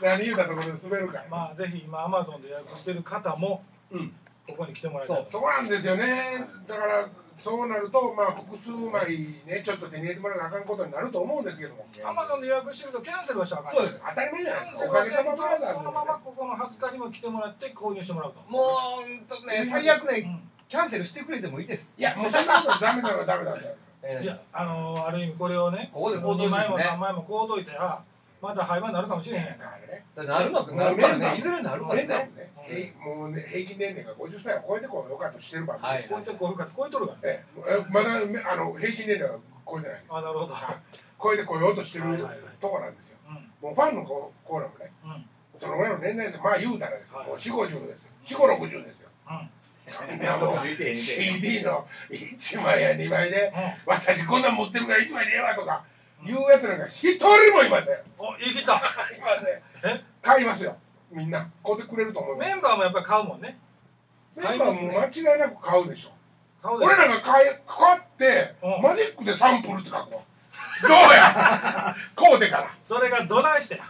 [0.08, 1.26] 何言うたところで滑るから。
[1.28, 4.14] まあぜひ今アマゾンで予約してる方もうん。
[4.48, 5.26] ここに来てもらいたい。
[5.30, 6.48] そこなんですよね。
[6.66, 11.86] だからそうなるとまあ複数枚ねちょっと手に入れてもらわなあかんことになると思うんですけども。
[12.04, 13.74] アマゾンで予約してるとキャンセルはしたらあかん。
[13.76, 18.40] そうです当たり前じゃないですかおかげさまブラザーズそのままここの20日にも来てもらって購入してもらうと。
[18.40, 21.94] けもうほんとね最悪ねうんキャンセルしてくれてもいいです。
[21.96, 28.02] いやもうそんなことダメだよダメだよええいやあのーある意味これをねここで行動2す枚もるね3枚もこうといたら
[28.40, 29.72] また廃盤になるかもしれへんやんか。
[29.74, 30.90] あれねなるのかな。
[30.90, 32.18] るからねいずれなるからメンバー。
[32.18, 35.88] ねもね平もうね平均年齢が50歳を超えてこうよかとしてる番組。
[35.88, 37.06] はいですこうやってこういうか超えとる。
[37.08, 37.44] からえ。
[37.68, 40.54] えまだめあの平均年齢は超えてないんですあなるほど。
[41.20, 42.38] 超えてこようとしてるはいはいはい。
[42.60, 43.18] とこなんですよ。
[43.28, 43.34] うん。
[43.60, 45.24] もうファンのココーラもねうん。
[45.56, 47.18] そのぐらいの年代ですまあ言うたらですよ。
[47.18, 47.26] はい。
[47.28, 48.10] もう4 5 0ですよ。
[48.24, 49.08] 4 5 6 0ですよ。
[49.30, 49.50] うん。
[49.88, 50.94] そんな もう。
[50.94, 53.92] CD の1枚や2枚でうん。
[53.92, 55.82] 私こんなん持ってるから1枚でええわとか
[56.24, 57.96] いうやつなんか一人もいません。
[58.18, 58.74] お言い切った。
[58.74, 58.76] い
[59.20, 59.36] ま
[59.82, 59.94] せん。
[59.94, 60.04] え？
[60.22, 60.76] 買いますよ。
[61.10, 61.48] みんな。
[61.64, 62.48] 買ってくれると思います。
[62.48, 63.58] メンバーもやっぱり買うもんね。
[64.36, 66.10] メンバーも間違いなく買うでしょ。
[66.62, 68.82] 買うで俺らが買い買ってうん。
[68.82, 70.22] マジックでサンプルって書くわ
[70.80, 71.96] どうや？
[72.14, 72.70] こうでから。
[72.80, 73.80] それがどないして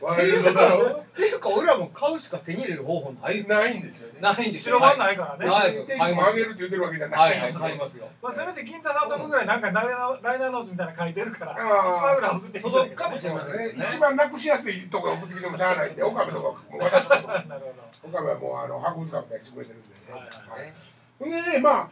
[0.00, 0.86] ワイルドだろ？
[0.90, 3.46] っていうか俺らも買うしか手に入れる方法ない。
[3.46, 4.20] ないんですよね。
[4.20, 4.78] ないんですよ。
[4.78, 5.50] 白番ないからね。
[5.50, 8.08] はい定期も上げるって言ってるわけじゃないはいはい買いますよ。
[8.22, 11.98] まあせめて金太さんとこぐらいなんかライナーライナーノーツみたいなの書いてるからあー。
[11.98, 13.72] 1枚ぐらい送ってきて届くかもしれませんね。
[13.74, 16.52] ね一番なくしやすいところ送ってきてもしゃあないんで岡部とかも。
[16.52, 17.62] う私とかなる
[18.02, 20.12] 岡部はもうあの博物館みたいにしてくれてるんでね。
[20.12, 20.20] はい。
[20.22, 20.26] は
[20.58, 20.62] い。
[20.62, 20.72] はい
[21.18, 21.88] ほんでねまあ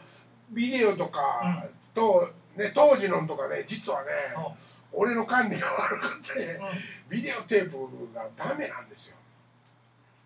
[0.50, 1.64] ビデオとか
[1.94, 4.52] と、ね、当時のとかね実はねほ
[4.92, 6.60] 俺の管理が悪くてうん。
[7.08, 7.76] ビデオテープ
[8.14, 9.16] がダメなんですよ、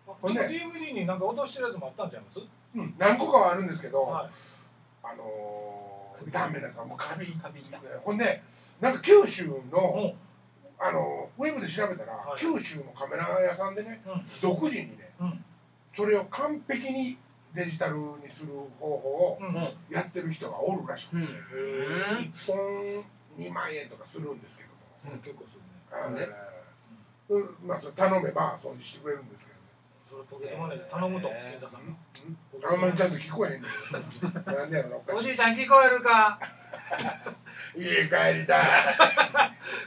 [0.05, 0.41] ほんで。
[0.47, 2.39] DVD になんか落としてるやつもあったんちゃいます？
[2.75, 4.29] うん、何個かはあるんですけど、はい。
[5.03, 7.27] あのー、ダメなんですよもうカビ。
[7.41, 7.63] カビ。
[7.71, 8.41] だほんで
[8.81, 10.13] なんか九州の、うん。
[10.77, 12.39] あのウェブで調べたら、はい。
[12.39, 14.23] 九州のカメラ屋さんでね、うん。
[14.41, 15.45] 独自にねうん。
[15.95, 17.17] それを完璧に
[17.55, 19.39] デジタルにする方法を
[19.89, 21.25] やってる人がおるらしくて、うん。
[22.17, 23.03] 1本
[23.39, 24.69] 2万円とかするんですけど
[25.11, 25.67] も、結構するね。
[25.91, 26.27] あのね
[27.29, 27.55] うん。
[27.65, 29.65] まあそれ頼めば掃除してくれるんですけどね。
[30.03, 30.83] それポケットマネーで。
[30.91, 31.29] 頼むと。
[31.31, 32.71] えー。
[32.71, 33.71] あんまりちゃんと聞こえへんねん。
[34.53, 36.37] なんでやろなおじいちゃん聞こえるか？
[37.75, 38.65] 家帰りたい。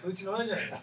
[0.05, 0.79] うちの親じゃないか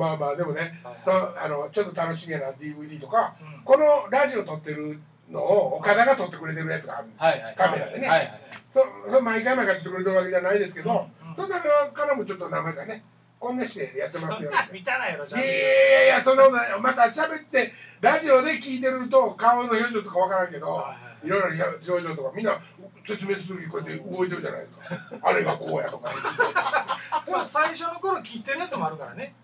[0.00, 3.62] まあまあでもねはいそうあのちょっと楽しげな DVD とかうん。
[3.64, 4.98] このラジオ撮ってる
[5.30, 7.28] のを岡田が撮ってくれてるやつがあるんですよ。
[7.28, 7.54] はいはい。
[7.56, 11.28] カメラでね、はいはいそそ毎回毎回撮ってくれてるわけじゃないですけど、うん。
[11.28, 13.04] うんその中からもちょっと何枚かね
[13.38, 14.48] こんなしてやってますよ。
[14.48, 21.28] そんな見たないやろちいやいやいやそのまた喋ってラジオで聞いてると顔の表情とかわからんけどはいはいい。
[21.30, 22.60] ろいろ表情とかみんな
[23.06, 25.28] 説明する時こうやって動いてるじゃないですか。
[25.28, 26.10] あれがこうやとか。
[27.24, 29.34] でも最初の頃切ってるやつもあるからね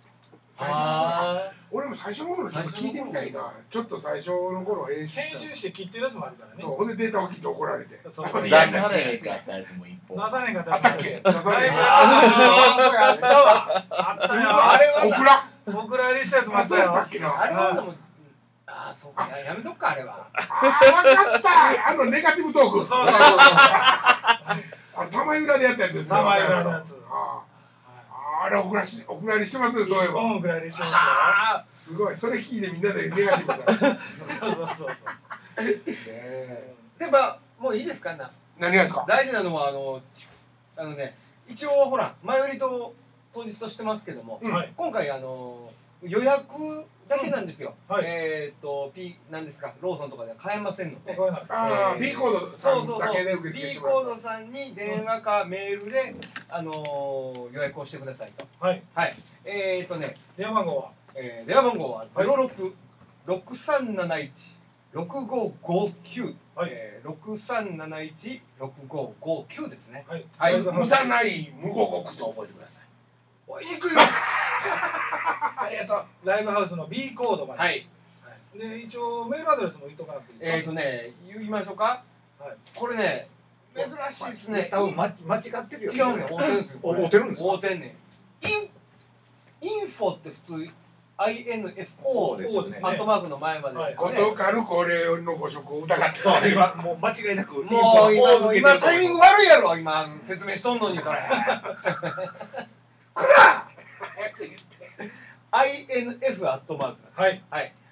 [0.57, 3.53] 最初の頃あ俺も最初の頃ちょっと聞いてみたいな。
[3.69, 6.63] ちょっと最初の頃編集した編集して切ってるやつもあるからね。
[6.63, 6.73] そう。
[6.73, 8.01] ほんでデータを切って怒られて。
[8.11, 10.17] そう後で出やんないさないですかあったやつも一本。
[10.17, 11.05] 出さねえかあったっけ？
[11.05, 11.41] ライブやった
[13.11, 16.91] あったわあったあれはオクラ僕ら入りしたやつもあったよ。
[16.93, 17.95] ったっけなあれはでも
[18.67, 19.29] ああそうか。
[19.29, 20.27] ややめとくかあれは。
[20.35, 20.45] あー
[21.03, 21.91] 分かった。
[21.91, 22.79] あのネガティブトーク。
[22.79, 23.19] そうそうそうそう。
[24.99, 26.99] あの玉浦でやったやつですね玉浦のやつ。
[27.11, 27.56] あー
[28.43, 30.21] あれ送らし送られしてますねそういえば。
[30.21, 32.17] 本ぐらい入りしてますあすごい。
[32.17, 33.99] それ聞いてみんなでネガティブだ
[34.41, 34.89] そうそうそうそう。
[36.99, 38.31] でまあもういいですかな。
[38.59, 39.05] 何がですか？
[39.09, 40.29] 大事なのはあのち
[40.77, 41.17] あのね
[41.49, 42.95] 一応ほら前売りと
[43.33, 44.53] 当日としてますけども、うん。
[44.53, 44.73] はい。
[44.77, 45.71] 今回あの
[46.09, 47.95] 予約だけなんですよ、うん。
[47.97, 48.05] はい。
[48.07, 49.73] えっ、と P なんですか？
[49.81, 51.13] ローソンとかでは買えませんので。
[51.17, 56.15] わかんないああ、えー B コードさそうんそうだけでそう受け付けてもらうコードさんに電話かメールで、
[56.49, 58.45] あのー予約をしてくださいと。
[58.59, 58.83] はい。
[58.95, 59.17] はい。
[59.45, 60.91] えっ、とね、電話番号は？
[61.15, 62.27] えー電話番号ははい。
[64.97, 66.71] 0663716559、はい。
[66.73, 67.11] えー、
[68.61, 70.05] 63716559ですね。
[70.09, 70.25] はい。
[70.39, 70.61] はい。
[70.63, 72.85] 無駄ない無語国と覚えてください。
[73.49, 74.01] お行くよ
[74.69, 76.27] ありがとう。
[76.29, 77.61] ライブハウスの B コードまで。
[77.61, 77.87] はい。
[78.23, 78.59] はい。
[78.59, 80.59] で一応メールアドレスも言っとかなくていいですか？
[80.59, 82.03] えっ、とね言いましょうか、
[82.39, 82.57] はい。
[82.75, 83.29] これね
[83.75, 84.69] 珍しいですね。
[84.71, 86.27] 多分間間違ってるよ違うね。
[86.31, 87.51] 合うてるんですよお合うてるんですか？
[87.51, 87.97] 合うてんね
[88.43, 88.47] ん。
[88.47, 88.71] イン
[89.61, 90.69] インフォって普通
[91.19, 92.79] INFO ですよね。
[92.83, 93.95] アットマークの前まで、はい。
[93.97, 96.21] ことかるこれのご職を疑って。
[96.21, 100.09] そう今もう間違いなくもう今タイミング悪いやろ今。
[100.25, 101.19] 説明しとんのにそれ
[105.53, 107.43] INF アットマークはい。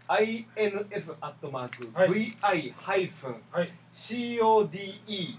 [0.09, 5.39] INF アットマーク、はい VI ハイフンはい CODE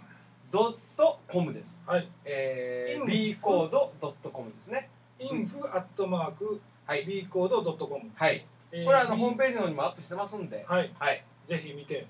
[0.51, 1.65] ドットコムです。
[1.86, 2.08] はい。
[2.23, 4.89] えー、イン B コードドットコムですね。
[5.19, 7.06] インフアットマークはい。
[7.06, 8.45] B コードドットコムはい。
[8.71, 10.91] えーこれはあのホームページの方にもアップしてますんで、はい。
[10.97, 11.23] はい。
[11.47, 11.95] ぜひ見て。
[11.95, 12.08] はい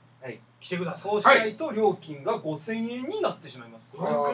[0.60, 1.12] 来てください。
[1.12, 3.86] そうしないと料金が5000円になってしまいます。
[3.96, 4.34] 今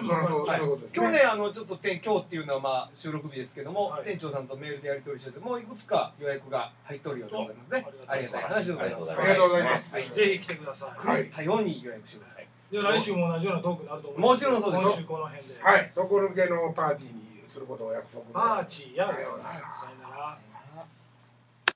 [1.08, 4.06] 日ね、あのちょっと店今日っていうのはまあ収録日ですけども、はい。
[4.06, 7.86] 店長さんとメールでやり取りしてて、もういくつか予約が入っておるようでございますね。
[8.08, 9.12] あありりがたいがとうございます話でございます。
[9.12, 9.94] ありがとうございます。
[9.94, 10.12] はい。
[10.12, 11.08] ぜひ来てください。
[11.08, 11.24] はい。
[11.24, 12.48] 狂ったように予約してください。
[12.72, 14.32] で来週も同じようなトークになると思います。
[14.32, 14.84] もちろんそうです。
[14.84, 15.62] 今週この辺で。
[15.62, 15.92] はい。
[15.94, 18.24] そこ抜けのパーティーにすることを約束。
[18.32, 20.38] パーチやさよなら